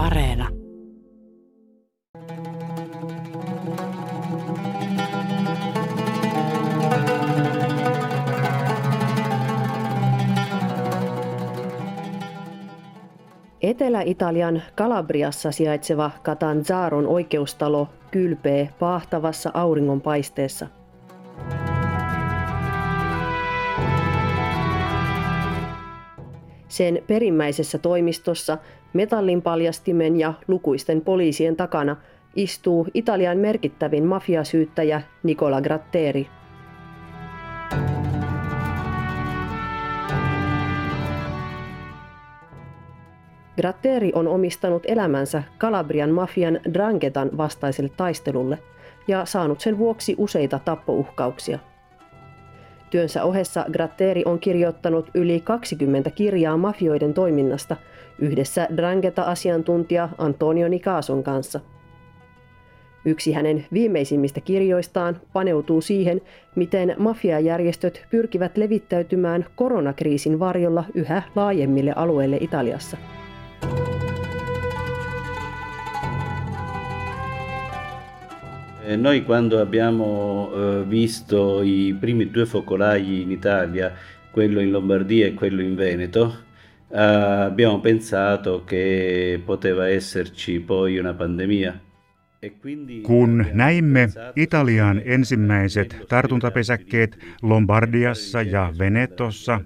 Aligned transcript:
Areena. 0.00 0.48
Etelä-Italian 13.62 14.62
Kalabriassa 14.74 15.52
sijaitseva 15.52 16.10
Catanzaron 16.22 17.06
oikeustalo 17.06 17.88
kylpee 18.10 18.68
paahtavassa 18.78 19.50
auringonpaisteessa. 19.54 20.66
Sen 26.68 27.02
perimmäisessä 27.06 27.78
toimistossa 27.78 28.58
metallinpaljastimen 28.92 30.16
ja 30.16 30.34
lukuisten 30.48 31.00
poliisien 31.00 31.56
takana 31.56 31.96
istuu 32.36 32.86
Italian 32.94 33.38
merkittävin 33.38 34.04
mafiasyyttäjä 34.04 35.02
Nicola 35.22 35.60
Gratteri– 35.60 36.26
Gratteri 43.60 44.12
on 44.14 44.28
omistanut 44.28 44.82
elämänsä 44.86 45.42
Kalabrian 45.58 46.10
mafian 46.10 46.60
Drangetan 46.74 47.30
vastaiselle 47.36 47.90
taistelulle 47.96 48.58
ja 49.08 49.24
saanut 49.24 49.60
sen 49.60 49.78
vuoksi 49.78 50.14
useita 50.18 50.58
tappouhkauksia. 50.58 51.58
Työnsä 52.90 53.24
ohessa 53.24 53.64
Gratteri 53.72 54.22
on 54.24 54.38
kirjoittanut 54.38 55.10
yli 55.14 55.40
20 55.40 56.10
kirjaa 56.10 56.56
mafioiden 56.56 57.14
toiminnasta 57.14 57.76
yhdessä 58.20 58.68
Drangeta-asiantuntija 58.76 60.08
Antonio 60.18 60.68
Nicason 60.68 61.22
kanssa. 61.22 61.60
Yksi 63.04 63.32
hänen 63.32 63.66
viimeisimmistä 63.72 64.40
kirjoistaan 64.40 65.16
paneutuu 65.32 65.80
siihen, 65.80 66.20
miten 66.56 66.94
mafiajärjestöt 66.98 68.06
pyrkivät 68.10 68.56
levittäytymään 68.56 69.46
koronakriisin 69.56 70.38
varjolla 70.38 70.84
yhä 70.94 71.22
laajemmille 71.36 71.92
alueille 71.96 72.38
Italiassa. 72.40 72.96
Eh, 78.90 78.96
noi 78.96 79.20
quando 79.20 79.62
abbiamo 79.62 80.50
eh, 80.52 80.90
visto 80.90 81.62
i 81.62 81.94
primi 82.00 82.26
due 82.34 82.44
focolai 82.44 83.22
in 83.22 83.30
Italia, 83.30 83.90
quello 84.34 84.60
in 84.60 84.72
Lombardia 84.72 85.26
e 85.26 85.34
quello 85.34 85.62
in 85.62 85.76
Veneto, 85.76 86.32
eh, 86.90 87.44
abbiamo 87.46 87.80
pensato 87.80 88.64
che 88.64 89.40
poteva 89.44 89.88
esserci 89.88 90.60
poi 90.60 90.98
una 90.98 91.14
pandemia. 91.14 91.80
E 92.42 92.52
Kun 93.02 93.46
näimme 93.52 94.08
Italian 94.36 95.02
ensimmäiset 95.04 95.96
tartuntapesäkkeet 96.08 97.18
Lombardiassa 97.42 98.42
ja 98.42 98.72
Venetossa, 98.78 99.60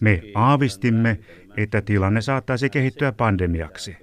me 0.00 0.22
aavistimme, 0.34 1.18
että 1.56 1.82
tilanne 1.82 2.20
saattaisi 2.20 2.70
kehittyä 2.70 3.12
pandemiaksi. 3.12 3.96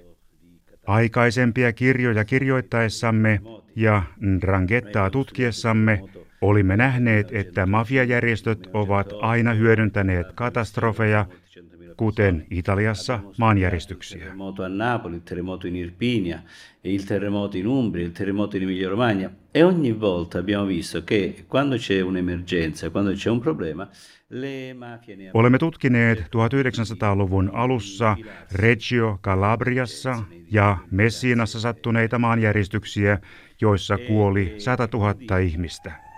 Aikaisempia 0.86 1.72
kirjoja 1.72 2.24
kirjoittaessamme 2.24 3.40
ja 3.76 4.02
Ndrangettaa 4.20 5.10
tutkiessamme 5.10 6.02
olimme 6.40 6.76
nähneet, 6.76 7.28
että 7.32 7.66
mafiajärjestöt 7.66 8.70
ovat 8.72 9.12
aina 9.20 9.54
hyödyntäneet 9.54 10.26
katastrofeja, 10.34 11.26
kuten 11.96 12.46
Italiassa 12.50 13.20
maanjäristyksiä. 13.38 14.26
il 15.14 15.20
terremoto 15.24 15.66
in 15.66 15.76
Irpinia, 15.76 16.38
il 16.84 17.04
terremoto 17.04 17.56
in 17.58 17.66
Umbria, 17.66 18.06
il 18.06 18.12
terremoto 18.12 18.56
in 18.56 18.62
Emilia 18.62 18.88
Romagna 18.88 19.30
e 19.54 19.64
ogni 19.64 19.92
volta 19.92 20.38
abbiamo 20.38 20.66
visto 20.66 21.04
che 21.04 21.44
quando 21.48 21.76
c'è 21.76 22.00
un'emergenza, 22.00 22.90
quando 22.90 23.12
c'è 23.12 23.30
un 23.30 23.40
problema, 23.40 23.88
Olemme 25.32 25.58
tutkineet 25.58 26.18
1900-luvun 26.18 27.50
alussa 27.52 28.16
Reggio 28.52 29.18
Calabriassa 29.20 30.24
ja 30.50 30.78
Messinassa 30.90 31.60
sattuneita 31.60 32.18
maanjäristyksiä, 32.18 33.18
joissa 33.60 33.98
kuoli 33.98 34.54
100 34.58 34.88
000 34.92 35.38
ihmistä. 35.38 36.11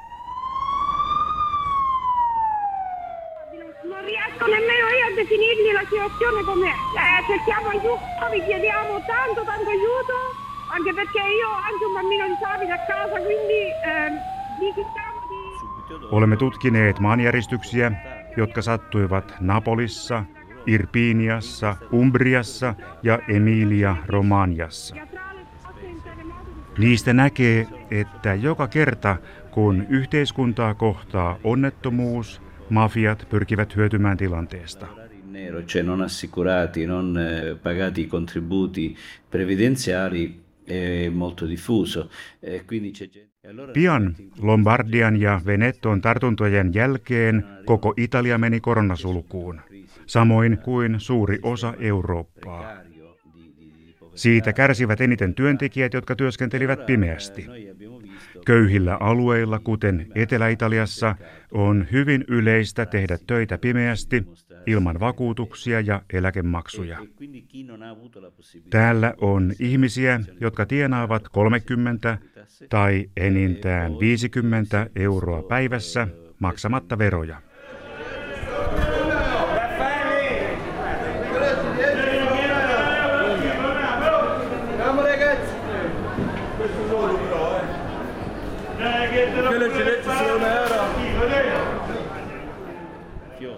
Situazione 6.14 6.44
come 6.44 6.68
eh, 6.68 7.26
cerchiamo 7.26 7.68
aiuto, 7.68 8.00
vi 8.32 8.42
chiediamo 8.44 9.00
tanto 9.06 9.44
tanto 9.44 9.68
aiuto, 9.70 10.14
anche 10.70 10.92
perché 10.94 11.18
io 11.18 11.48
ho 11.48 11.58
anche 11.72 11.84
un 11.84 11.92
bambino 11.92 12.26
disabile 12.28 12.72
a 12.72 12.78
casa, 12.86 13.18
quindi 13.20 13.60
eh, 13.84 14.10
vi 14.60 14.72
chiediamo 14.74 15.18
di... 15.28 16.06
Olemme 16.10 16.36
tutkineet 16.36 16.98
maanjäristyksiä, 16.98 17.92
jotka 18.36 18.62
sattuivat 18.62 19.34
Napolissa, 19.40 20.24
Irpiniassa, 20.66 21.76
Umbriassa 21.92 22.74
ja 23.02 23.18
Emilia 23.28 23.96
Romaniassa. 24.06 24.96
Niistä 26.78 27.12
näkee, 27.12 27.66
että 27.90 28.34
joka 28.34 28.68
kerta 28.68 29.16
kun 29.50 29.86
yhteiskuntaa 29.88 30.74
kohtaa 30.74 31.36
onnettomuus, 31.44 32.42
mafiat 32.70 33.26
pyrkivät 33.30 33.76
hyötymään 33.76 34.16
tilanteesta. 34.16 35.03
Nero, 35.34 35.64
cioè 35.64 35.82
non 35.82 36.00
assicurati, 36.00 36.86
non 36.86 37.18
eh, 37.18 37.56
pagati 37.62 38.00
i 38.00 38.06
contributi 38.06 38.96
previdenziali 39.30 40.42
è 40.64 41.08
molto 41.08 41.46
diffuso. 41.46 42.10
E 42.40 42.64
quindi 42.64 42.90
c'è 42.92 43.08
gente... 43.08 43.32
Pian 43.72 44.14
Lombardian 44.40 45.16
ja 45.16 45.40
Veneton 45.46 46.00
tartuntojen 46.00 46.70
jälkeen 46.74 47.44
koko 47.64 47.94
Italia 47.96 48.38
meni 48.38 48.60
koronasulkuun, 48.60 49.60
samoin 50.06 50.58
kuin 50.58 51.00
suuri 51.00 51.38
osa 51.42 51.74
Eurooppaa. 51.78 52.82
Siitä 54.14 54.52
kärsivät 54.52 55.00
eniten 55.00 55.34
työntekijät, 55.34 55.92
jotka 55.92 56.16
työskentelivät 56.16 56.86
pimeästi. 56.86 57.46
Köyhillä 58.46 58.96
alueilla, 59.00 59.58
kuten 59.58 60.06
Etelä-Italiassa, 60.14 61.16
on 61.50 61.86
hyvin 61.92 62.24
yleistä 62.28 62.86
tehdä 62.86 63.18
töitä 63.26 63.58
pimeästi 63.58 64.26
ilman 64.66 65.00
vakuutuksia 65.00 65.80
ja 65.80 66.02
eläkemaksuja. 66.12 66.98
Täällä 68.70 69.14
on 69.20 69.52
ihmisiä, 69.60 70.20
jotka 70.40 70.66
tienaavat 70.66 71.28
30 71.28 72.18
tai 72.68 73.10
enintään 73.16 73.98
50 74.00 74.90
euroa 74.96 75.42
päivässä 75.42 76.08
maksamatta 76.38 76.98
veroja. 76.98 77.42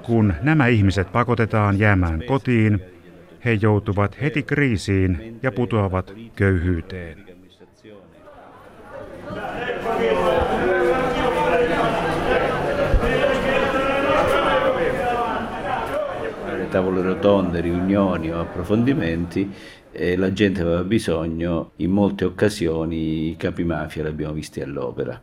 Kun 0.07 0.35
nämä 0.43 0.67
ihmiset 0.67 1.13
pakotetaan 1.13 1.79
jäämään 1.79 2.23
kotiin, 2.27 2.81
he 3.45 3.59
joutuvat 3.61 4.21
heti 4.21 4.43
kriisiin 4.43 5.39
ja 5.43 5.53
putoavat 5.53 6.15
köyhyyteen. 6.37 7.27
tavole 16.71 17.03
rotonde, 17.03 17.61
riunioni 17.61 18.33
o 18.33 18.41
approfondimenti 18.41 19.51
e 19.93 20.17
la 20.17 20.31
gente 20.31 20.63
aveva 20.63 20.85
bisogno, 20.85 21.71
in 21.77 21.91
molte 21.91 22.25
occasioni 22.25 23.31
i 23.31 23.37
capimafia 23.37 24.03
li 24.03 24.09
abbiamo 24.09 24.35
visti 24.35 24.63
all'opera. 24.63 25.17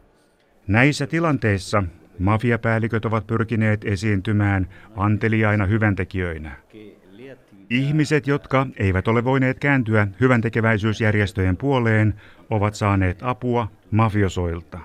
Näissä 0.68 1.08
tilanteissa 1.08 1.84
Mafiapäälliköt 2.20 3.06
ovat 3.06 3.28
pyrkineet 3.28 3.86
esiintymään 3.86 4.68
anteliaina 4.96 5.66
hyväntekijöinä. 5.66 6.52
Ihmiset, 7.70 8.28
jotka 8.28 8.68
eivät 8.78 9.08
ole 9.08 9.24
voineet 9.24 9.60
kääntyä 9.60 10.08
hyväntekeväisyysjärjestöjen 10.20 11.58
puoleen, 11.58 12.14
ovat 12.50 12.76
saaneet 12.76 13.20
apua 13.22 13.68
mafiosoilta. 13.92 14.80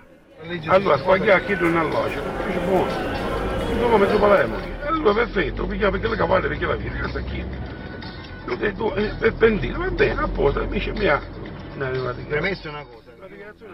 Allora, 0.68 0.98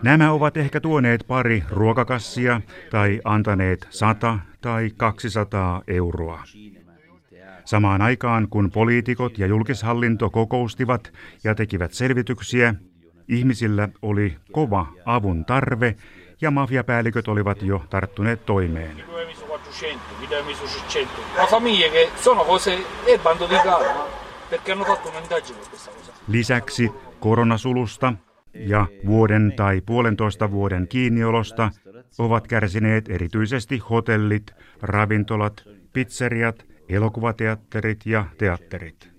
Nämä 0.02 0.32
ovat 0.32 0.56
ehkä 0.56 0.80
tuoneet 0.80 1.24
pari 1.26 1.64
ruokakassia 1.70 2.60
tai 2.90 3.20
antaneet 3.24 3.86
100 3.90 4.38
tai 4.60 4.90
200 4.96 5.82
euroa. 5.86 6.42
Samaan 7.64 8.02
aikaan, 8.02 8.48
kun 8.48 8.70
poliitikot 8.70 9.38
ja 9.38 9.46
julkishallinto 9.46 10.30
kokoustivat 10.30 11.12
ja 11.44 11.54
tekivät 11.54 11.92
selvityksiä, 11.92 12.74
ihmisillä 13.28 13.88
oli 14.02 14.36
kova 14.52 14.86
avun 15.04 15.44
tarve 15.44 15.96
ja 16.40 16.50
mafiapäälliköt 16.50 17.28
olivat 17.28 17.62
jo 17.62 17.84
tarttuneet 17.90 18.46
toimeen. 18.46 19.04
Lisäksi 26.28 26.92
koronasulusta 27.20 28.12
ja 28.54 28.86
vuoden 29.06 29.52
tai 29.56 29.80
puolentoista 29.86 30.50
vuoden 30.50 30.88
kiinniolosta 30.88 31.70
ovat 32.18 32.46
kärsineet 32.46 33.08
erityisesti 33.08 33.78
hotellit, 33.78 34.54
ravintolat, 34.82 35.64
pizzeriat, 35.92 36.66
elokuvateatterit 36.88 38.06
ja 38.06 38.24
teatterit. 38.38 39.14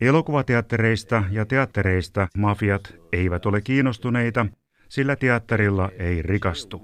Elokuvateattereista 0.00 1.24
ja 1.30 1.46
teattereista 1.46 2.28
mafiat 2.36 2.94
eivät 3.12 3.46
ole 3.46 3.60
kiinnostuneita, 3.60 4.46
sillä 4.88 5.16
teatterilla 5.16 5.90
ei 5.98 6.22
rikastu. 6.22 6.82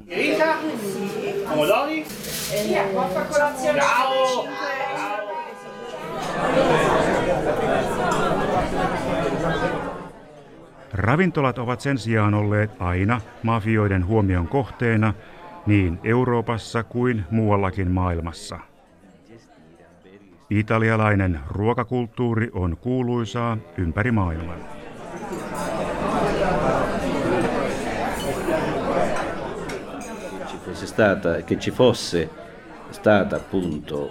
Ravintolat 10.98 11.58
ovat 11.58 11.80
sen 11.80 11.98
sijaan 11.98 12.34
olleet 12.34 12.70
aina 12.78 13.20
mafioiden 13.42 14.06
huomion 14.06 14.48
kohteena 14.48 15.14
niin 15.66 15.98
Euroopassa 16.04 16.82
kuin 16.82 17.24
muuallakin 17.30 17.90
maailmassa. 17.90 18.58
Italialainen 20.50 21.40
ruokakulttuuri 21.50 22.50
on 22.52 22.76
kuuluisaa 22.76 23.56
ympäri 23.76 24.10
maailman. 24.10 24.58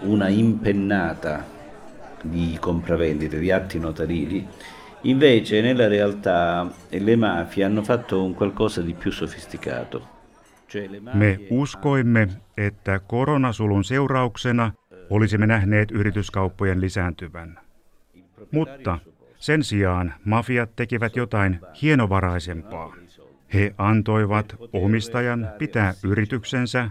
Una 0.04 0.28
impennata 0.28 1.40
di 2.34 2.58
compravendite, 2.62 3.42
di 3.42 3.54
atti 3.54 3.80
notarili, 3.80 4.48
invece 5.04 5.62
nella 5.62 5.88
realtà 5.88 6.68
le 6.90 7.16
mafie 7.16 7.64
hanno 7.64 7.84
fatto 7.84 8.24
un 8.24 8.34
qualcosa 8.34 8.82
di 8.82 8.94
più 8.94 9.12
sofisticato. 9.12 10.08
Me 11.14 11.40
uskoimme, 11.50 12.28
että 12.58 13.00
koronasulun 13.00 13.84
seurauksena 13.84 14.72
olisimme 15.10 15.48
nähneet 15.48 15.92
yrityskauppojen 15.92 16.82
lisääntyvän. 16.82 17.60
Mutta 18.52 19.00
sen 19.36 19.64
sijaan 19.64 20.14
mafiat 20.26 20.76
tekivät 20.76 21.16
jotain 21.16 21.60
hienovaraisempaa. 21.82 22.94
He 23.54 23.74
antoivat 23.78 24.56
omistajan 24.74 25.50
pitää 25.58 25.94
yrityksensä 26.04 26.90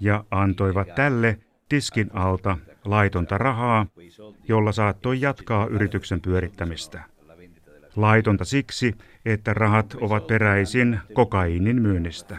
ja 0.00 0.24
antoivat 0.30 0.94
tälle 0.94 1.38
tiskin 1.68 2.10
alta 2.12 2.58
laitonta 2.84 3.38
rahaa, 3.38 3.86
jolla 4.48 4.72
saattoi 4.72 5.20
jatkaa 5.20 5.66
yrityksen 5.66 6.20
pyörittämistä. 6.20 7.15
Laitonta 7.96 8.44
siksi, 8.44 8.94
että 9.24 9.54
rahat 9.54 9.94
ovat 10.00 10.26
peräisin 10.26 11.00
kokaiinin 11.12 11.82
myynnistä. 11.82 12.36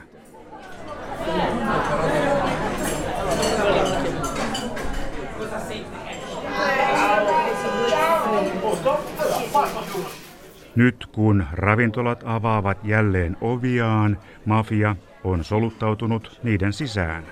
Nyt 10.75 11.05
kun 11.11 11.45
ravintolat 11.51 12.23
avaavat 12.25 12.77
jälleen 12.83 13.37
oviaan, 13.41 14.17
mafia 14.45 14.95
on 15.23 15.43
soluttautunut 15.43 16.39
niiden 16.43 16.73
sisään. 16.73 17.23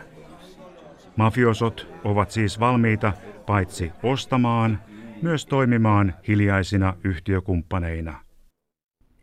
Mafiosot 1.15 1.87
ovat 2.03 2.31
siis 2.31 2.59
valmiita 2.59 3.13
paitsi 3.45 3.91
ostamaan, 4.03 4.79
myös 5.21 5.45
toimimaan 5.45 6.13
hiljaisina 6.27 6.93
yhtiökumppaneina. 7.03 8.19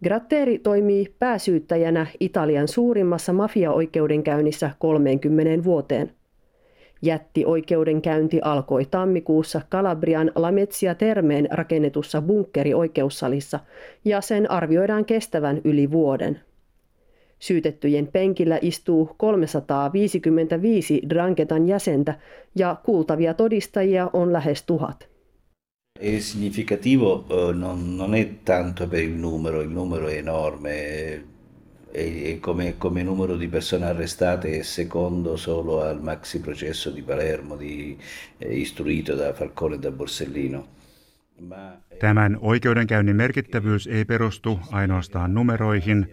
Gratteri 0.04 0.58
toimii 0.58 1.14
pääsyyttäjänä 1.18 2.06
Italian 2.20 2.68
suurimmassa 2.68 3.32
mafiaoikeudenkäynnissä 3.32 4.70
30 4.78 5.64
vuoteen. 5.64 6.12
Jätti-oikeudenkäynti 7.02 8.40
alkoi 8.42 8.84
tammikuussa 8.90 9.60
Kalabrian 9.68 10.32
Lamezia 10.34 10.94
Termeen 10.94 11.48
rakennetussa 11.50 12.22
bunkkeri-oikeussalissa 12.22 13.60
ja 14.04 14.20
sen 14.20 14.50
arvioidaan 14.50 15.04
kestävän 15.04 15.60
yli 15.64 15.90
vuoden. 15.90 16.40
Syytettyjen 17.38 18.06
penkillä 18.06 18.58
istuu 18.62 19.14
355 19.16 21.02
Drangetan 21.08 21.68
jäsentä 21.68 22.14
ja 22.54 22.76
kuultavia 22.84 23.34
todistajia 23.34 24.10
on 24.12 24.32
lähes 24.32 24.62
tuhat. 24.62 25.11
È 26.02 26.18
significativo 26.18 27.24
eh, 27.28 27.52
non, 27.52 27.94
non 27.94 28.16
è 28.16 28.42
tanto 28.42 28.88
per 28.88 29.04
il 29.04 29.12
numero, 29.12 29.60
il 29.60 29.68
numero 29.68 30.08
è 30.08 30.16
enorme, 30.16 31.24
e, 31.92 32.38
come, 32.40 32.74
come, 32.76 33.04
numero 33.04 33.36
di 33.36 33.46
persone 33.46 33.86
arrestate 33.86 34.58
è 34.58 34.62
secondo 34.62 35.36
solo 35.36 35.82
al 35.82 36.02
maxi 36.02 36.40
processo 36.40 36.90
di 36.90 37.02
Palermo 37.02 37.54
di, 37.56 37.96
eh, 38.38 38.52
istruito 38.52 39.14
da 39.14 39.32
Falcone 39.32 39.76
e 39.76 39.78
da 39.78 39.92
Borsellino. 39.92 40.66
Tämän 41.98 42.38
oikeudenkäynnin 42.40 43.16
merkittävyys 43.16 43.86
ei 43.86 44.04
perustu 44.04 44.60
ainoastaan 44.72 45.34
numeroihin, 45.34 46.06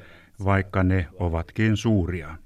vaikka 0.46 0.84
ne 0.84 1.08
ovatkin 1.14 1.78
suuria. 1.78 2.38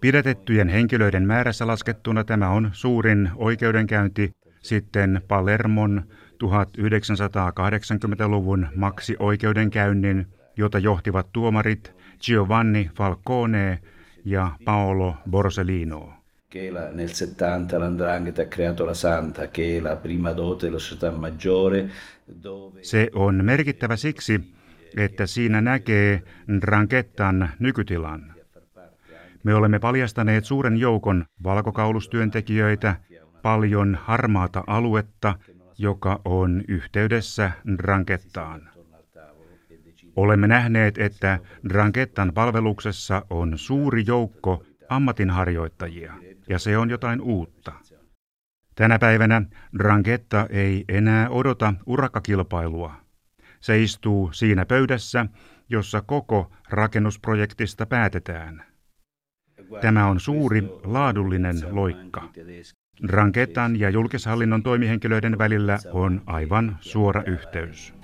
Pidätettyjen 0.00 0.68
henkilöiden 0.68 1.26
määrässä 1.26 1.66
laskettuna 1.66 2.24
tämä 2.24 2.50
on 2.50 2.70
suurin 2.72 3.30
oikeudenkäynti 3.36 4.30
sitten 4.62 5.22
Palermon 5.28 6.02
1980-luvun 6.42 8.68
maksi-oikeudenkäynnin, 8.76 10.26
jota 10.56 10.78
johtivat 10.78 11.32
tuomarit 11.32 11.94
Giovanni 12.20 12.90
Falcone 12.96 13.78
ja 14.24 14.50
Paolo 14.64 15.14
Borsellino. 15.30 16.12
nel 16.92 17.08
70 17.08 17.78
l'Andrangheta 17.78 18.42
ha 18.42 18.48
creato 18.48 18.86
la 18.86 18.94
Santa, 18.94 19.50
che 19.50 19.76
è 19.76 19.80
la 19.80 19.96
prima 19.96 20.32
dote 20.32 20.66
della 20.66 20.78
società 20.78 21.10
maggiore. 21.10 21.90
Dove... 22.42 22.82
Se 22.82 23.10
on 23.14 23.44
merkittävä 23.44 23.96
siksi, 23.96 24.40
että 24.96 25.26
siinä 25.26 25.60
näkee 25.60 26.22
Ndrangheta 26.48 27.34
nykytilan. 27.58 28.34
Me 29.44 29.54
olemme 29.54 29.78
paljastaneet 29.78 30.44
suuren 30.44 30.76
joukon 30.76 31.24
valkokaulustyöntekijöitä, 31.44 32.96
paljon 33.42 33.98
harmaata 34.02 34.64
aluetta, 34.66 35.34
joka 35.78 36.20
on 36.24 36.62
yhteydessä 36.68 37.50
Ndrangettaan. 37.64 38.70
Olemme 40.16 40.46
nähneet, 40.46 40.98
että 40.98 41.38
Drangettan 41.68 42.32
palveluksessa 42.34 43.26
on 43.30 43.58
suuri 43.58 44.04
joukko 44.06 44.64
ammatinharjoittajia, 44.88 46.14
ja 46.48 46.58
se 46.58 46.78
on 46.78 46.90
jotain 46.90 47.20
uutta. 47.20 47.72
Tänä 48.74 48.98
päivänä 48.98 49.42
Drangetta 49.78 50.46
ei 50.50 50.84
enää 50.88 51.30
odota 51.30 51.74
urakkakilpailua. 51.86 52.94
Se 53.60 53.82
istuu 53.82 54.32
siinä 54.32 54.66
pöydässä, 54.66 55.26
jossa 55.68 56.02
koko 56.02 56.52
rakennusprojektista 56.70 57.86
päätetään. 57.86 58.64
Tämä 59.80 60.06
on 60.06 60.20
suuri 60.20 60.62
laadullinen 60.84 61.56
loikka. 61.70 62.28
Drangetan 63.02 63.80
ja 63.80 63.90
julkishallinnon 63.90 64.62
toimihenkilöiden 64.62 65.38
välillä 65.38 65.78
on 65.92 66.22
aivan 66.26 66.76
suora 66.80 67.22
yhteys. 67.26 67.94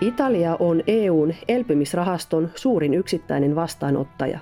Italia 0.00 0.56
on 0.58 0.82
EUn 0.86 1.34
elpymisrahaston 1.48 2.50
suurin 2.54 2.94
yksittäinen 2.94 3.54
vastaanottaja. 3.54 4.38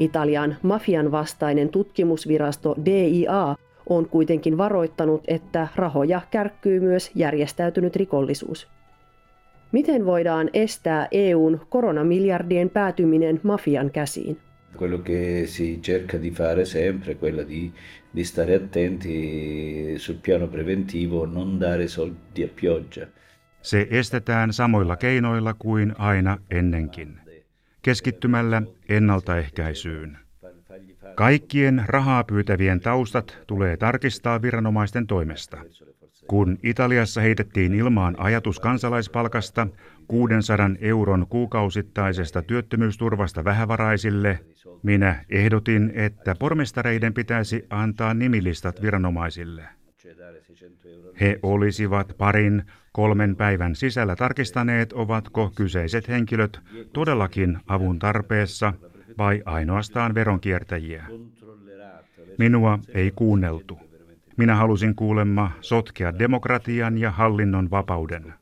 Italian 0.00 0.56
mafian 0.62 1.12
vastainen 1.12 1.68
tutkimusvirasto 1.68 2.74
DIA 2.84 3.56
on 3.88 4.08
kuitenkin 4.08 4.58
varoittanut, 4.58 5.24
että 5.28 5.68
rahoja 5.76 6.20
kärkkyy 6.30 6.80
myös 6.80 7.10
järjestäytynyt 7.14 7.96
rikollisuus. 7.96 8.68
Miten 9.72 10.06
voidaan 10.06 10.50
estää 10.52 11.08
EUn 11.10 11.60
koronamiljardien 11.68 12.70
päätyminen 12.70 13.40
mafian 13.42 13.90
käsiin? 13.90 14.38
Quello 14.80 14.98
che 14.98 15.46
si 15.46 15.78
cerca 15.82 16.22
di 16.22 16.30
fare 16.30 16.64
sempre 16.64 17.12
è 17.12 17.16
quella 17.16 17.48
di, 17.48 17.72
di 18.16 18.24
stare 18.24 18.54
attenti 18.54 19.94
sul 19.98 20.16
piano 20.22 20.46
preventivo, 20.48 21.26
non 21.26 21.60
dare 21.60 21.88
soldi 21.88 22.44
a 22.44 22.48
pioggia. 22.60 23.06
Se 23.62 23.86
estetään 23.90 24.52
samoilla 24.52 24.96
keinoilla 24.96 25.54
kuin 25.54 25.94
aina 25.98 26.38
ennenkin, 26.50 27.20
keskittymällä 27.82 28.62
ennaltaehkäisyyn. 28.88 30.25
Kaikkien 31.16 31.84
rahaa 31.86 32.24
pyytävien 32.24 32.80
taustat 32.80 33.38
tulee 33.46 33.76
tarkistaa 33.76 34.42
viranomaisten 34.42 35.06
toimesta. 35.06 35.56
Kun 36.26 36.58
Italiassa 36.62 37.20
heitettiin 37.20 37.74
ilmaan 37.74 38.14
ajatus 38.18 38.60
kansalaispalkasta 38.60 39.66
600 40.08 40.70
euron 40.80 41.26
kuukausittaisesta 41.28 42.42
työttömyysturvasta 42.42 43.44
vähävaraisille, 43.44 44.40
minä 44.82 45.24
ehdotin, 45.30 45.92
että 45.94 46.34
pormestareiden 46.38 47.14
pitäisi 47.14 47.66
antaa 47.70 48.14
nimilistat 48.14 48.82
viranomaisille. 48.82 49.64
He 51.20 51.38
olisivat 51.42 52.14
parin, 52.18 52.62
kolmen 52.92 53.36
päivän 53.36 53.74
sisällä 53.74 54.16
tarkistaneet, 54.16 54.92
ovatko 54.92 55.52
kyseiset 55.56 56.08
henkilöt 56.08 56.60
todellakin 56.92 57.58
avun 57.66 57.98
tarpeessa 57.98 58.72
vai 59.18 59.42
ainoastaan 59.44 60.14
veronkiertäjiä. 60.14 61.04
Minua 62.38 62.78
ei 62.94 63.10
kuunneltu. 63.10 63.78
Minä 64.36 64.54
halusin 64.54 64.94
kuulemma 64.94 65.50
sotkea 65.60 66.18
demokratian 66.18 66.98
ja 66.98 67.10
hallinnon 67.10 67.70
vapauden. 67.70 68.34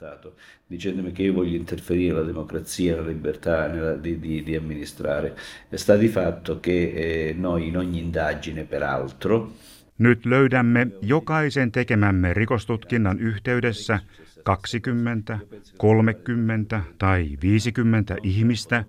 Dicendomi 0.71 1.13
che 1.13 1.23
io 1.23 1.35
voglio 1.35 1.57
interferire 1.57 2.21
la 2.21 2.27
democrazia, 2.27 2.97
la 2.97 3.07
libertà 3.07 3.69
di, 4.03 4.23
di, 4.23 4.47
di 4.47 4.57
amministrare. 4.57 5.35
Sta 5.75 6.01
di 6.01 6.09
fatto 6.09 6.61
che 6.61 7.35
noi 7.39 7.69
in 7.69 7.77
ogni 7.77 7.99
indagine, 7.99 8.65
peraltro, 8.65 9.53
nyt 9.99 10.27
löydämme 10.27 10.87
jokaisen 11.03 11.73
tekemämme 11.73 12.35
rikostutkinnan 12.35 13.19
yhteydessä 13.19 13.99
20, 14.43 15.39
30 15.79 16.81
tai 16.99 17.39
50 17.43 18.17
ihmistä, 18.23 18.85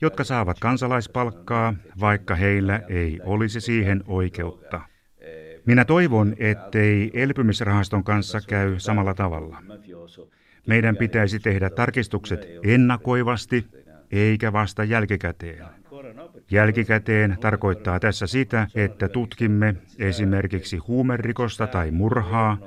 jotka 0.00 0.24
saavat 0.24 0.58
kansalaispalkkaa, 0.60 1.74
vaikka 2.00 2.34
heillä 2.34 2.80
ei 2.88 3.20
olisi 3.24 3.60
siihen 3.60 4.04
oikeutta. 4.06 4.80
Minä 5.66 5.84
toivon, 5.84 6.34
ettei 6.38 7.10
elpymisrahaston 7.14 8.04
kanssa 8.04 8.40
käy 8.48 8.78
samalla 8.78 9.14
tavalla. 9.14 9.62
Meidän 10.66 10.96
pitäisi 10.96 11.38
tehdä 11.38 11.70
tarkistukset 11.70 12.48
ennakoivasti, 12.64 13.66
eikä 14.10 14.52
vasta 14.52 14.84
jälkikäteen. 14.84 15.64
Jälkikäteen 16.50 17.36
tarkoittaa 17.40 18.00
tässä 18.00 18.26
sitä, 18.26 18.66
että 18.74 19.08
tutkimme 19.08 19.74
esimerkiksi 19.98 20.76
huumerikosta 20.76 21.66
tai 21.66 21.90
murhaa 21.90 22.58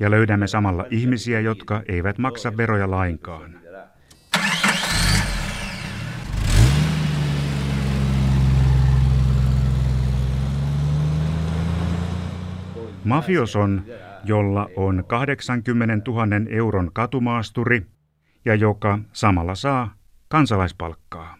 ja 0.00 0.10
löydämme 0.10 0.46
samalla 0.46 0.86
ihmisiä, 0.90 1.40
jotka 1.40 1.82
eivät 1.88 2.18
maksa 2.18 2.56
veroja 2.56 2.90
lainkaan. 2.90 3.65
Mafioson, 13.06 13.82
jolla 14.24 14.68
on 14.76 15.04
80 15.04 16.10
000 16.10 16.26
euron 16.50 16.90
katumaasturi 16.92 17.86
ja 18.44 18.54
joka 18.54 18.98
samalla 19.12 19.54
saa 19.54 19.94
kansalaispalkkaa. 20.28 21.38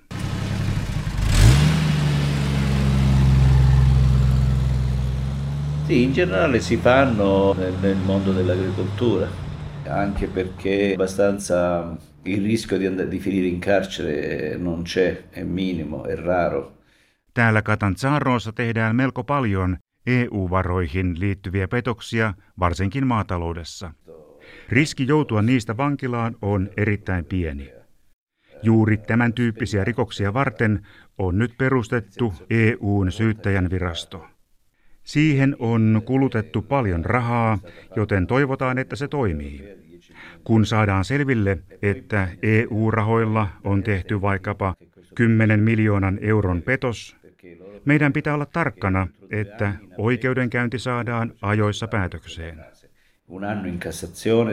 Sì, 5.86 6.02
in 6.02 6.12
generale 6.12 6.60
si 6.60 6.76
fanno 6.76 7.54
nel, 7.82 7.96
mondo 7.96 8.32
dell'agricoltura, 8.32 9.26
anche 9.88 10.26
perché 10.26 10.92
abbastanza 10.94 11.84
il 12.24 12.42
rischio 12.42 12.78
di, 12.78 12.86
and- 12.86 13.10
di 13.10 13.18
finire 13.18 13.46
in 13.46 13.60
carcere 13.60 14.56
non 14.58 14.82
c'è, 14.82 15.22
è 15.30 15.42
minimo, 15.42 16.04
è 16.04 16.14
raro. 16.14 16.72
Täällä 17.34 17.62
Catanzarossa 17.62 18.52
tehdään 18.52 18.96
melko 18.96 19.24
paljon 19.24 19.76
EU-varoihin 20.06 21.20
liittyviä 21.20 21.68
petoksia, 21.68 22.34
varsinkin 22.58 23.06
maataloudessa. 23.06 23.92
Riski 24.68 25.06
joutua 25.06 25.42
niistä 25.42 25.76
vankilaan 25.76 26.36
on 26.42 26.68
erittäin 26.76 27.24
pieni. 27.24 27.72
Juuri 28.62 28.96
tämän 28.96 29.32
tyyppisiä 29.32 29.84
rikoksia 29.84 30.34
varten 30.34 30.86
on 31.18 31.38
nyt 31.38 31.58
perustettu 31.58 32.34
EUn 32.50 33.12
syyttäjän 33.12 33.70
virasto. 33.70 34.26
Siihen 35.04 35.56
on 35.58 36.02
kulutettu 36.04 36.62
paljon 36.62 37.04
rahaa, 37.04 37.58
joten 37.96 38.26
toivotaan, 38.26 38.78
että 38.78 38.96
se 38.96 39.08
toimii. 39.08 39.64
Kun 40.44 40.66
saadaan 40.66 41.04
selville, 41.04 41.58
että 41.82 42.28
EU-rahoilla 42.42 43.48
on 43.64 43.82
tehty 43.82 44.20
vaikkapa 44.20 44.74
10 45.14 45.60
miljoonan 45.60 46.18
euron 46.20 46.62
petos, 46.62 47.16
meidän 47.84 48.12
pitää 48.12 48.34
olla 48.34 48.46
tarkkana, 48.46 49.08
että 49.30 49.72
oikeudenkäynti 49.98 50.78
saadaan 50.78 51.32
ajoissa 51.42 51.88
päätökseen. 51.88 52.64
Un 53.28 53.44
anno 53.44 53.68
in 53.68 53.78
Cassazione, 53.78 54.52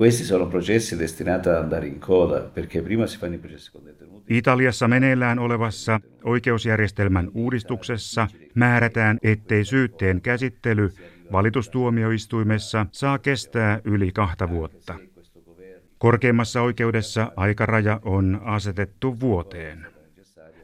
questi 0.00 0.24
sono 0.24 0.46
processi 0.46 0.98
destinati 0.98 1.48
ad 1.48 1.54
andare 1.54 1.86
in 1.86 2.00
coda, 2.00 2.40
perché 2.40 2.82
prima 2.82 3.06
si 3.06 3.18
fanno 3.18 3.34
i 3.34 3.38
processi 3.38 3.72
con 3.72 3.84
detenuti. 3.84 4.36
Italiassa 4.38 4.88
meneillään 4.88 5.38
olevassa 5.38 6.00
oikeusjärjestelmän 6.24 7.30
uudistuksessa 7.34 8.28
määrätään, 8.54 9.18
ettei 9.22 9.64
syytteen 9.64 10.20
käsittely 10.20 10.92
valitustuomioistuimessa 11.32 12.86
saa 12.92 13.18
kestää 13.18 13.80
yli 13.84 14.12
kahta 14.12 14.50
vuotta. 14.50 14.94
Korkeimmassa 15.98 16.62
oikeudessa 16.62 17.32
aikaraja 17.36 18.00
on 18.04 18.40
asetettu 18.44 19.20
vuoteen. 19.20 19.86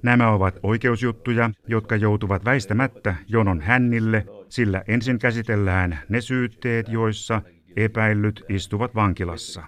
Nämä 0.07 0.31
ovat 0.31 0.59
oikeusjuttuja, 0.63 1.51
jotka 1.69 1.97
joutuvat 1.97 2.45
väistämättä 2.45 3.15
jonon 3.29 3.61
hännille, 3.61 4.27
sillä 4.49 4.83
ensin 4.89 5.19
käsitellään 5.19 5.99
ne 6.09 6.21
syytteet, 6.21 6.89
joissa 6.89 7.43
epäillyt 7.77 8.45
istuvat 8.49 8.95
vankilassa. 8.95 9.63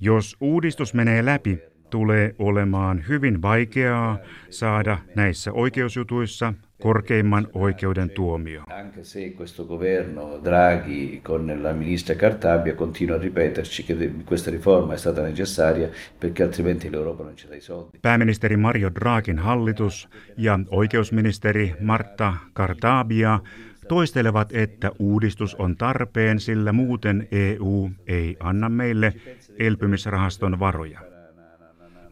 Jos 0.00 0.36
uudistus 0.40 0.94
menee 0.94 1.24
läpi, 1.24 1.58
tulee 1.90 2.34
olemaan 2.38 3.04
hyvin 3.08 3.42
vaikeaa 3.42 4.18
saada 4.50 4.98
näissä 5.16 5.52
oikeusjutuissa 5.52 6.54
korkeimman 6.84 7.48
oikeuden 7.54 8.10
tuomio. 8.10 8.62
Anche 8.70 9.04
se 9.04 9.32
questo 9.36 9.64
governo 9.64 10.40
Draghi 10.44 11.20
con 11.22 11.62
la 11.62 11.72
ministra 11.72 12.14
Cartabia 12.14 12.74
continua 12.74 13.16
a 13.16 13.20
ripeterci 13.20 13.84
che 13.84 14.10
questa 14.24 14.50
riforma 14.50 14.92
è 14.92 14.96
stata 14.96 15.22
necessaria 15.22 15.88
perché 16.18 16.42
altrimenti 16.42 16.90
l'Europa 16.90 17.24
non 17.24 17.36
ci 17.36 17.48
dà 17.48 17.54
i 17.54 17.60
soldi. 17.60 17.98
Pääministeri 18.02 18.56
Mario 18.56 18.90
Draghin 18.90 19.38
hallitus 19.38 20.08
ja 20.36 20.60
oikeusministeri 20.70 21.74
Marta 21.80 22.34
Cartabia 22.54 23.40
toistelevat, 23.88 24.52
että 24.52 24.90
uudistus 24.98 25.54
on 25.54 25.76
tarpeen, 25.76 26.40
sillä 26.40 26.72
muuten 26.72 27.28
EU 27.30 27.90
ei 28.06 28.36
anna 28.40 28.68
meille 28.68 29.12
elpymisrahaston 29.58 30.58
varoja. 30.58 31.13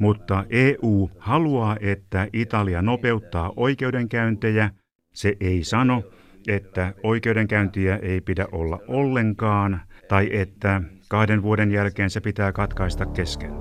Mutta 0.03 0.45
EU 0.51 1.11
haluaa, 1.19 1.77
että 1.81 2.27
Italia 2.33 2.83
nopeuttaa 2.83 3.53
oikeudenkäyntejä. 3.57 4.71
Se 5.15 5.37
ei 5.41 5.65
sano, 5.65 6.03
että 6.49 6.95
oikeudenkäyntiä 7.03 7.97
ei 7.97 8.21
pidä 8.21 8.47
olla 8.53 8.79
ollenkaan 8.89 9.81
tai 10.09 10.29
että 10.33 10.83
kahden 11.09 11.43
vuoden 11.43 11.71
jälkeen 11.71 12.11
se 12.11 12.21
pitää 12.21 12.53
katkaista 12.53 13.07
kesken. 13.07 13.53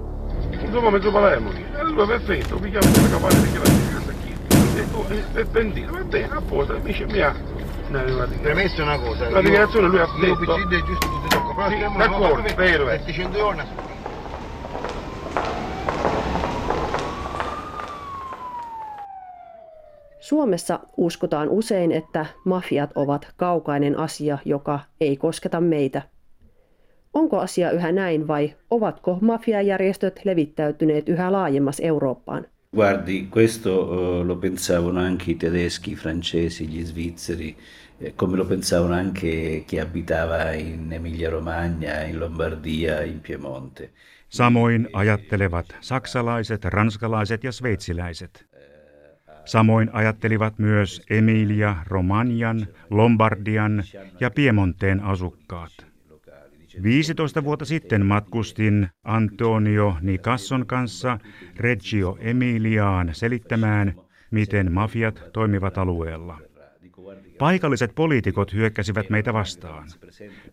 E. 7.94 8.38
Premesso 8.42 8.84
una 8.84 8.98
cosa, 8.98 9.32
La 9.32 9.42
dichiarazione 9.42 9.88
lui 9.88 10.00
ha 10.00 10.08
detto... 10.22 10.58
d'accordo, 11.98 12.56
vero, 12.56 12.90
eh. 12.90 13.02
700 13.06 13.32
giorni 13.32 13.91
Suomessa 20.22 20.80
uskotaan 20.98 21.50
usein, 21.50 21.92
että 21.92 22.26
mafiat 22.46 22.90
ovat 22.96 23.28
kaukainen 23.38 24.00
asia, 24.00 24.38
joka 24.46 24.80
ei 25.00 25.18
kosketa 25.18 25.62
meitä. 25.62 26.02
Onko 27.14 27.40
asia 27.40 27.72
yhä 27.72 27.92
näin 27.92 28.28
vai 28.28 28.56
ovatko 28.70 29.18
mafiajärjestöt 29.22 30.22
levittäytyneet 30.24 31.10
yhä 31.10 31.32
laajemmas 31.32 31.80
Eurooppaan? 31.80 32.46
Guardi, 32.76 33.28
questo 33.36 33.82
uh, 33.82 34.28
lo 34.28 34.36
pensavano 34.36 35.02
anche 35.02 35.32
i 35.32 35.36
tedeschi, 35.36 35.92
i 35.92 35.96
francesi, 35.96 36.68
gli 36.68 36.86
svizzeri, 36.86 37.58
eh, 38.02 38.14
come 38.16 38.38
lo 38.38 38.46
pensavano 38.46 38.94
anche 38.94 39.64
chi 39.68 39.80
abitava 39.80 40.52
in 40.52 40.94
Emilia-Romagna, 40.94 42.08
in 42.08 42.20
Lombardia, 42.20 43.02
in 43.04 43.20
Piemonte. 43.20 43.90
Samoin 44.30 44.90
ajattelevat 44.94 45.66
saksalaiset, 45.82 46.66
ranskalaiset 46.66 47.44
ja 47.44 47.52
sveitsiläiset. 47.52 48.51
Samoin 49.46 49.90
ajattelivat 49.94 50.60
myös 50.60 51.02
Emilia, 51.10 51.76
Romanian, 51.88 52.68
Lombardian 52.90 53.84
ja 54.20 54.32
Piemonteen 54.32 55.04
asukkaat. 55.04 55.72
15 56.84 57.44
vuotta 57.44 57.66
sitten 57.66 58.06
matkustin 58.06 58.88
Antonio 59.04 59.98
Nicasson 60.02 60.66
kanssa 60.66 61.20
Reggio 61.58 62.18
Emiliaan 62.20 63.10
selittämään, 63.14 63.94
miten 64.32 64.72
mafiat 64.72 65.24
toimivat 65.34 65.78
alueella. 65.78 66.40
Paikalliset 67.38 67.96
poliitikot 67.96 68.54
hyökkäsivät 68.54 69.10
meitä 69.10 69.34
vastaan. 69.34 69.88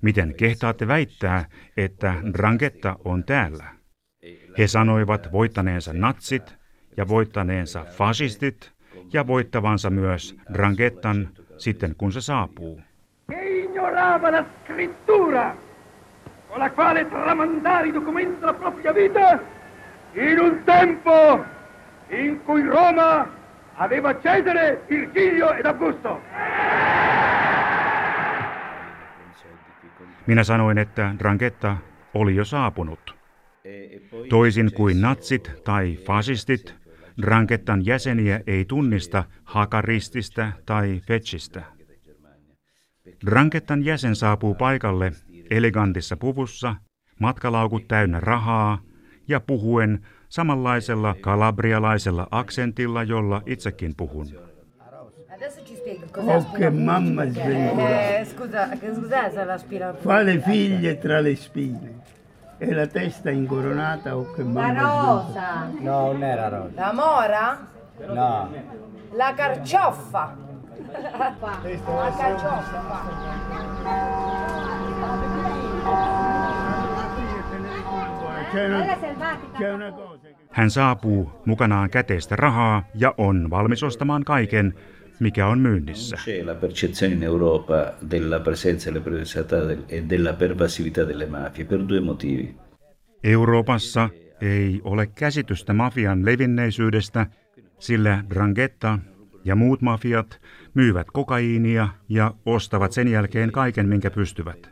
Miten 0.02 0.34
kehtaatte 0.34 0.88
väittää, 0.88 1.44
että 1.76 2.14
Drangetta 2.32 2.96
on 3.04 3.24
täällä? 3.24 3.64
He 4.58 4.66
sanoivat 4.66 5.32
voittaneensa 5.32 5.92
natsit 5.92 6.56
ja 6.96 7.08
voittaneensa 7.08 7.84
fasistit 7.84 8.77
ja 9.12 9.26
voittavansa 9.26 9.90
myös 9.90 10.36
Drangettan 10.52 11.28
sitten 11.56 11.94
kun 11.98 12.12
se 12.12 12.20
saapuu. 12.20 12.80
ignorava 13.78 14.32
la 14.32 14.44
scrittura 14.64 15.56
con 16.48 16.58
la 16.58 16.70
quale 16.70 17.04
tramandare 17.04 17.88
i 17.88 17.92
documenti 17.92 18.40
della 18.40 18.54
propria 18.54 18.92
vita 18.92 19.38
in 20.12 20.40
un 20.40 20.62
tempo 20.64 21.44
in 22.10 22.40
cui 22.44 22.62
Roma 22.62 23.26
aveva 23.74 24.14
Cesare, 24.14 24.82
Virgilio 24.88 25.52
ed 25.52 25.66
Augusto. 25.66 26.20
Minä 30.26 30.44
sanoin, 30.44 30.78
että 30.78 31.14
Drangetta 31.18 31.76
oli 32.14 32.36
jo 32.36 32.44
saapunut. 32.44 33.16
Toisin 34.28 34.72
kuin 34.72 35.00
natsit 35.00 35.52
tai 35.64 35.96
fasistit, 36.06 36.74
Drangettan 37.22 37.86
jäseniä 37.86 38.40
ei 38.46 38.64
tunnista 38.64 39.24
hakarististä 39.44 40.52
tai 40.66 41.00
fetchistä. 41.06 41.62
Drangettan 43.26 43.84
jäsen 43.84 44.16
saapuu 44.16 44.54
paikalle 44.54 45.12
elegantissa 45.50 46.16
puvussa, 46.16 46.76
matkalaukut 47.20 47.88
täynnä 47.88 48.20
rahaa 48.20 48.78
ja 49.28 49.40
puhuen 49.40 50.06
samanlaisella 50.28 51.14
kalabrialaisella 51.20 52.28
aksentilla, 52.30 53.02
jolla 53.02 53.42
itsekin 53.46 53.94
puhun. 53.96 54.26
Oh, 56.16 56.52
che 56.52 56.70
mamma 56.70 57.24
sventurata. 57.24 58.18
Eh, 58.18 58.24
scusa, 58.24 58.68
che 58.76 58.90
cos'è 58.90 59.30
se 59.30 59.44
la 59.44 59.58
spina? 59.58 59.94
Fa 59.94 60.22
le 60.22 60.38
figlie 60.40 60.96
tra 60.96 61.22
le 61.22 61.36
spine. 61.36 62.02
E 62.60 62.74
la 62.74 62.86
testa 62.86 63.30
incoronata, 63.30 64.16
oh 64.16 64.24
che 64.34 64.42
La 64.42 64.48
mamma 64.48 64.72
sventurata. 64.72 65.06
rosa, 65.06 65.48
No, 65.80 66.12
non 66.12 66.22
era 66.22 66.48
rosa. 66.48 66.72
la 66.76 66.92
mora, 66.92 67.58
No. 68.14 68.48
la 69.12 69.32
carcioffa. 69.36 70.34
La 70.92 72.12
carcioffa. 72.18 73.00
C'è 78.52 78.66
una, 78.66 78.84
c'è 79.58 79.72
una 79.72 79.92
cosa 79.92 80.18
che... 80.22 80.34
Hän 80.50 80.70
saapuu 80.70 81.30
mukanaan 81.44 81.90
käteistä 81.90 82.36
rahaa 82.36 82.82
ja 82.94 83.14
on 83.18 83.50
valmis 83.50 83.82
ostamaan 83.82 84.24
kaiken, 84.24 84.74
mikä 85.20 85.46
on 85.46 85.58
myynnissä. 85.58 86.18
E. 93.22 93.30
Euroopassa 93.30 94.10
ei 94.40 94.80
ole 94.84 95.06
käsitystä 95.06 95.72
mafian 95.72 96.24
levinneisyydestä, 96.24 97.26
sillä 97.78 98.24
Drangheta 98.30 98.98
ja 99.44 99.56
muut 99.56 99.82
mafiat 99.82 100.40
myyvät 100.74 101.06
kokaiinia 101.12 101.88
ja 102.08 102.34
ostavat 102.46 102.92
sen 102.92 103.08
jälkeen 103.08 103.52
kaiken, 103.52 103.88
minkä 103.88 104.10
pystyvät. 104.10 104.70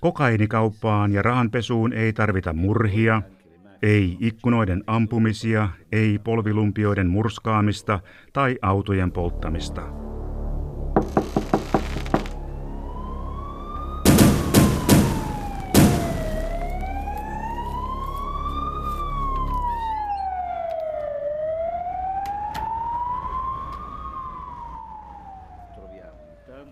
Kokaiinikauppaan 0.00 1.12
ja 1.12 1.22
rahanpesuun 1.22 1.92
ei 1.92 2.12
tarvita 2.12 2.52
murhia, 2.52 3.22
ei 3.82 4.16
ikkunoiden 4.20 4.84
ampumisia, 4.86 5.68
ei 5.92 6.18
polvilumpioiden 6.18 7.06
murskaamista 7.06 8.00
tai 8.32 8.58
autojen 8.62 9.12
polttamista. 9.12 9.82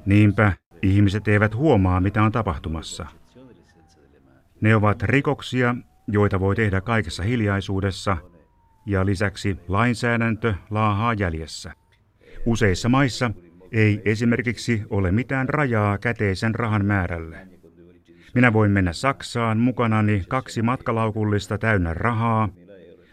Niinpä 0.07 0.53
ihmiset 0.83 1.29
eivät 1.29 1.55
huomaa, 1.55 2.01
mitä 2.01 2.23
on 2.23 2.33
tapahtumassa. 2.33 3.07
Ne 4.61 4.75
ovat 4.77 5.03
rikoksia, 5.03 5.75
joita 6.13 6.41
voi 6.41 6.57
tehdä 6.57 6.81
kaikessa 6.81 7.23
hiljaisuudessa, 7.23 8.17
ja 8.87 9.07
lisäksi 9.07 9.57
lainsäädäntö 9.69 10.55
laahaa 10.71 11.15
jäljessä. 11.15 11.73
Useissa 12.47 12.89
maissa 12.89 13.31
ei 13.73 14.03
esimerkiksi 14.05 14.83
ole 14.91 15.13
mitään 15.13 15.49
rajaa 15.49 15.99
käteisen 15.99 16.55
rahan 16.55 16.85
määrälle. 16.85 17.49
Minä 18.35 18.53
voin 18.53 18.71
mennä 18.71 18.93
Saksaan 18.93 19.59
mukanani 19.59 20.25
kaksi 20.29 20.63
matkalaukullista 20.63 21.59
täynnä 21.59 21.95
rahaa, 21.95 22.49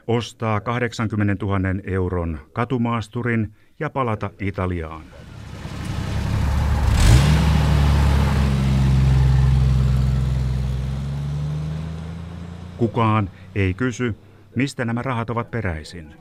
ostaa 0.07 0.61
80 0.61 1.45
000 1.45 1.59
euron 1.83 2.39
katumaasturin 2.53 3.53
ja 3.79 3.89
palata 3.89 4.29
Italiaan. 4.39 5.01
Kukaan 12.77 13.29
ei 13.55 13.73
kysy, 13.73 14.15
mistä 14.55 14.85
nämä 14.85 15.01
rahat 15.01 15.29
ovat 15.29 15.51
peräisin. 15.51 16.13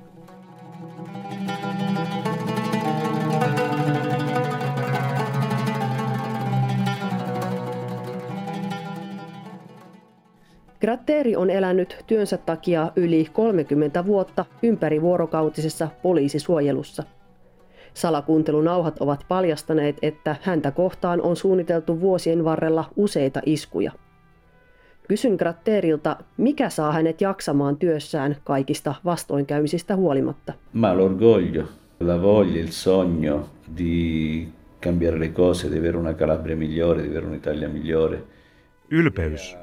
Gratteri 10.80 11.36
on 11.36 11.50
elänyt 11.50 12.04
työnsä 12.06 12.36
takia 12.36 12.92
yli 12.96 13.28
30 13.32 14.06
vuotta 14.06 14.44
ympärivuorokautisessa 14.62 15.88
poliisisuojelussa. 16.02 17.02
Salakuuntelunauhat 17.94 18.98
ovat 19.00 19.24
paljastaneet, 19.28 19.96
että 20.02 20.36
häntä 20.42 20.70
kohtaan 20.70 21.22
on 21.22 21.36
suunniteltu 21.36 22.00
vuosien 22.00 22.44
varrella 22.44 22.84
useita 22.96 23.40
iskuja. 23.46 23.92
Kysyn 25.08 25.34
Gratterilta, 25.34 26.16
mikä 26.36 26.68
saa 26.68 26.92
hänet 26.92 27.20
jaksamaan 27.20 27.76
työssään 27.76 28.36
kaikista 28.44 28.94
vastoinkäymisistä 29.04 29.96
huolimatta. 29.96 30.52
Ma 30.72 30.94
l'orgoglio, 30.94 31.64
la 32.00 32.22
voglia, 32.22 32.62
il 32.62 32.68
sogno 32.68 33.48
di 33.76 34.48
cambiare 34.82 35.18
le 35.18 35.28
cose, 35.28 35.70
di 35.70 35.78
avere 35.78 35.96
una 35.96 36.14
Calabria 36.14 36.56
migliore, 36.56 37.02
di 37.02 37.08
avere 37.08 37.26
un'Italia 37.26 37.68
migliore. 37.68 38.22
Ylpeys. 38.90 39.56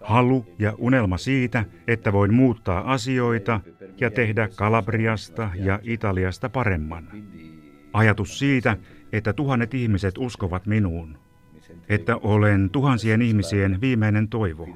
Halu 0.00 0.44
ja 0.58 0.72
unelma 0.78 1.16
siitä, 1.16 1.64
että 1.86 2.12
voin 2.12 2.34
muuttaa 2.34 2.92
asioita 2.92 3.60
ja 4.00 4.10
tehdä 4.10 4.48
Kalabriasta 4.56 5.50
ja 5.54 5.78
Italiasta 5.82 6.48
paremman. 6.48 7.08
Ajatus 7.92 8.38
siitä, 8.38 8.76
että 9.12 9.32
tuhannet 9.32 9.74
ihmiset 9.74 10.18
uskovat 10.18 10.66
minuun. 10.66 11.21
Että 11.88 12.16
olen 12.16 12.70
tuhansien 12.70 13.22
ihmisien 13.22 13.80
viimeinen 13.80 14.28
toivo. 14.28 14.68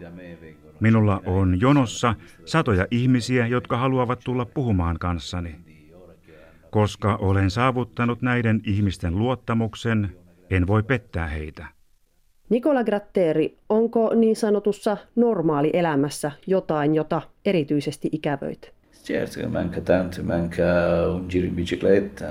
Minulla 0.81 1.23
on 1.27 1.61
jonossa 1.61 2.15
satoja 2.45 2.87
ihmisiä, 2.91 3.47
jotka 3.47 3.77
haluavat 3.77 4.21
tulla 4.25 4.45
puhumaan 4.45 4.99
kanssani. 4.99 5.57
Koska 6.71 7.17
olen 7.17 7.51
saavuttanut 7.51 8.23
näiden 8.23 8.61
ihmisten 8.67 9.19
luottamuksen, 9.19 10.17
en 10.51 10.67
voi 10.67 10.83
pettää 10.83 11.27
heitä. 11.27 11.67
Nicola 12.49 12.85
Gratteri, 12.85 13.59
onko 13.69 14.15
niin 14.15 14.37
sanotussa 14.37 14.97
normaalielämässä 15.17 16.33
jotain, 16.47 16.95
jota 16.95 17.23
erityisesti 17.45 18.09
ikävöit? 18.13 18.77
Certo 19.05 19.41
che 19.41 19.47
manca 19.47 19.81
tanto, 19.81 20.23
manca 20.23 20.65
un 21.15 21.27
giro 21.29 21.47
in 21.47 21.55
bicicletta, 21.55 22.27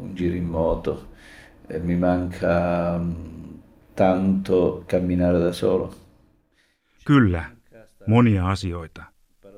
un 0.00 0.12
giro 0.16 0.36
in 0.36 0.44
moto, 0.44 1.02
e 1.70 1.78
mi 1.78 1.96
manca 1.96 2.98
mm, 2.98 3.41
tanto 3.96 4.84
camminare 4.88 5.38
da 5.38 5.52
solo. 5.52 5.94
Kyllä, 7.04 7.44
monia 8.06 8.48
asioita. 8.48 9.02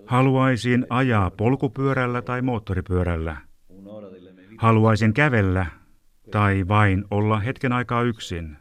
Haluaisin 0.06 0.86
ajaa 0.90 1.30
polkupyörällä 1.30 2.22
tai 2.22 2.42
moottoripyörällä. 2.42 3.36
Haluaisin 4.58 5.14
kävellä 5.14 5.66
tai 6.30 6.68
vain 6.68 7.04
olla 7.10 7.40
hetken 7.40 7.72
aikaa 7.72 8.02
yksin. 8.02 8.56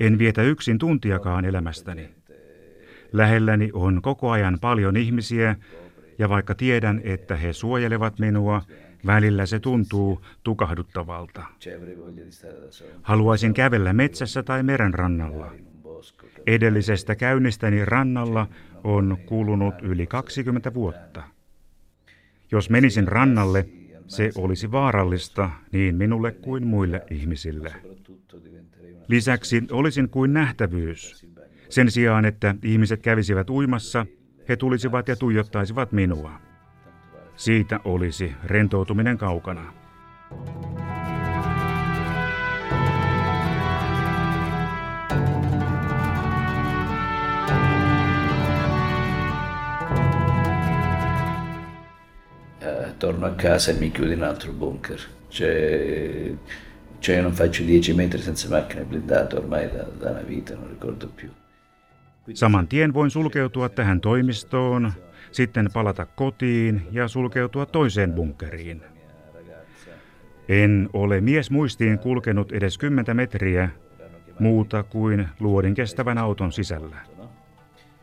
En 0.00 0.18
vietä 0.18 0.42
yksin 0.42 0.78
tuntiakaan 0.78 1.44
elämästäni. 1.44 2.10
Lähelläni 3.12 3.70
on 3.72 4.02
koko 4.02 4.30
ajan 4.30 4.58
paljon 4.60 4.96
ihmisiä, 4.96 5.56
ja 6.18 6.28
vaikka 6.28 6.54
tiedän, 6.54 7.00
että 7.04 7.36
he 7.36 7.52
suojelevat 7.52 8.18
minua, 8.18 8.62
välillä 9.06 9.46
se 9.46 9.60
tuntuu 9.60 10.24
tukahduttavalta. 10.42 11.44
Haluaisin 13.02 13.54
kävellä 13.54 13.92
metsässä 13.92 14.42
tai 14.42 14.62
merenrannalla. 14.62 15.52
Edellisestä 16.46 17.14
käynnistäni 17.14 17.84
rannalla 17.84 18.46
on 18.84 19.18
kulunut 19.26 19.74
yli 19.82 20.06
20 20.06 20.74
vuotta. 20.74 21.22
Jos 22.50 22.70
menisin 22.70 23.08
rannalle, 23.08 23.68
se 24.06 24.30
olisi 24.34 24.72
vaarallista 24.72 25.50
niin 25.72 25.96
minulle 25.96 26.32
kuin 26.32 26.66
muille 26.66 27.02
ihmisille. 27.10 27.72
Lisäksi 29.08 29.62
olisin 29.70 30.08
kuin 30.08 30.32
nähtävyys. 30.32 31.26
Sen 31.68 31.90
sijaan, 31.90 32.24
että 32.24 32.54
ihmiset 32.62 33.02
kävisivät 33.02 33.50
uimassa, 33.50 34.06
he 34.48 34.56
tulisivat 34.56 35.08
ja 35.08 35.16
tuijottaisivat 35.16 35.92
minua. 35.92 36.40
Siitä 37.36 37.80
olisi 37.84 38.34
rentoutuminen 38.44 39.18
kaukana. 39.18 39.72
torno 52.98 53.26
a 53.26 53.34
casa 53.36 53.70
e 53.70 53.74
mi 53.74 53.90
chiudo 53.90 54.12
in 54.12 54.22
altro 54.22 54.52
bunker. 54.52 55.00
Cioè, 55.28 56.32
cioè 56.98 57.16
io 57.16 57.22
non 57.22 57.32
faccio 57.32 57.62
10 57.62 57.94
metri 57.94 58.20
senza 58.20 58.48
macchina 58.48 58.82
blindata 58.82 59.36
ormai 59.36 59.70
da, 59.70 59.82
da 59.82 60.10
una 60.10 60.22
vita, 60.22 60.54
non 60.54 60.68
ricordo 60.68 61.08
più. 61.08 61.30
Saman 62.34 62.68
tien 62.68 62.94
voin 62.94 63.10
sulkeutua 63.10 63.68
tähän 63.68 64.00
toimistoon, 64.00 64.92
sitten 65.32 65.68
palata 65.72 66.06
kotiin 66.06 66.82
ja 66.90 67.08
sulkeutua 67.08 67.66
toiseen 67.66 68.12
bunkeriin. 68.12 68.82
En 70.48 70.88
ole 70.92 71.20
mies 71.20 71.50
muistiin 71.50 71.98
kulkenut 71.98 72.52
edes 72.52 72.78
10 72.78 73.16
metriä 73.16 73.70
muuta 74.38 74.82
kuin 74.82 75.28
luodin 75.40 75.74
kestävän 75.74 76.18
auton 76.18 76.52
sisällä. 76.52 76.96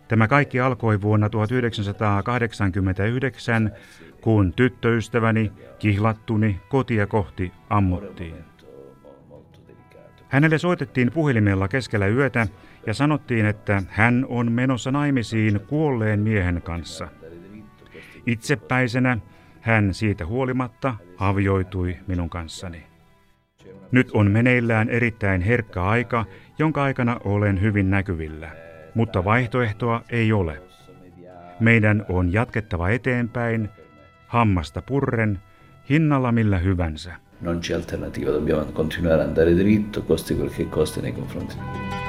Tämä 0.08 0.28
kaikki 0.28 0.60
alkoi 0.60 1.02
vuonna 1.02 1.30
1989, 1.30 3.72
kun 4.22 4.54
tyttöystäväni 4.54 5.52
kihlattuni 5.80 6.60
kotia 6.70 7.08
kohti 7.08 7.52
ammuttiin. 7.70 8.55
Hänelle 10.30 10.58
soitettiin 10.58 11.12
puhelimella 11.12 11.68
keskellä 11.68 12.08
yötä 12.08 12.48
ja 12.88 12.94
sanottiin, 12.94 13.46
että 13.46 13.84
hän 13.88 14.26
on 14.30 14.52
menossa 14.52 14.92
naimisiin 14.92 15.60
kuolleen 15.60 16.20
miehen 16.20 16.62
kanssa. 16.62 17.08
Itsepäisenä 18.26 19.18
hän 19.62 19.94
siitä 19.94 20.26
huolimatta 20.26 20.96
avioitui 21.18 21.98
minun 22.08 22.30
kanssani. 22.30 22.84
Nyt 23.92 24.12
on 24.14 24.32
meneillään 24.32 24.90
erittäin 24.90 25.42
herkkä 25.42 25.84
aika, 25.84 26.26
jonka 26.60 26.84
aikana 26.84 27.18
olen 27.24 27.62
hyvin 27.62 27.90
näkyvillä, 27.90 28.50
mutta 28.94 29.26
vaihtoehtoa 29.26 30.02
ei 30.10 30.34
ole. 30.34 30.62
Meidän 31.60 32.06
on 32.10 32.34
jatkettava 32.34 32.90
eteenpäin, 32.90 33.70
hammasta 34.28 34.82
purren, 34.82 35.40
hinnalla 35.90 36.32
millä 36.32 36.58
hyvänsä. 36.58 37.16
Non 37.40 37.60
c'è 37.60 37.74
alternativa, 37.74 38.32
dobbiamo 38.32 38.64
continuare 38.72 39.22
ad 39.22 39.28
andare 39.28 39.54
dritto, 39.54 40.04
costi 40.04 40.36
quel 40.36 40.50
che 40.50 40.70
costi 40.70 41.02
nei 41.02 41.14
confronti 41.14 42.05